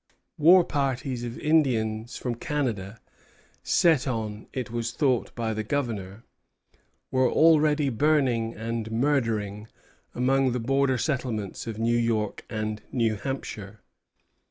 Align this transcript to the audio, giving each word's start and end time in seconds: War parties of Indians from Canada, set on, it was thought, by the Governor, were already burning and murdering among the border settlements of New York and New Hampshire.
War 0.39 0.63
parties 0.63 1.23
of 1.23 1.37
Indians 1.37 2.17
from 2.17 2.33
Canada, 2.33 2.99
set 3.61 4.07
on, 4.07 4.47
it 4.51 4.71
was 4.71 4.93
thought, 4.93 5.31
by 5.35 5.53
the 5.53 5.63
Governor, 5.63 6.23
were 7.11 7.29
already 7.29 7.89
burning 7.89 8.55
and 8.55 8.91
murdering 8.91 9.67
among 10.15 10.53
the 10.53 10.59
border 10.59 10.97
settlements 10.97 11.67
of 11.67 11.77
New 11.77 11.97
York 11.99 12.43
and 12.49 12.81
New 12.91 13.15
Hampshire. 13.15 13.81